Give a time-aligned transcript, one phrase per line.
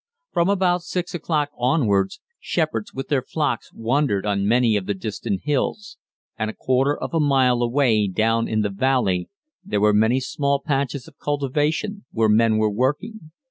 [0.31, 5.41] From about 6 o'clock onwards shepherds with their flocks wandered on many of the distant
[5.43, 5.99] hills,
[6.39, 9.29] and a quarter of a mile away down in the valley
[9.63, 13.29] there were many small patches of cultivation, where men were working.